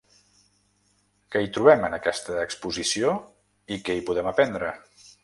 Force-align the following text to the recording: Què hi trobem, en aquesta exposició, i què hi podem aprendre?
Què 1.35 1.43
hi 1.43 1.51
trobem, 1.57 1.85
en 1.89 1.97
aquesta 1.97 2.39
exposició, 2.45 3.13
i 3.77 3.79
què 3.89 3.99
hi 3.99 4.03
podem 4.09 4.31
aprendre? 4.33 4.73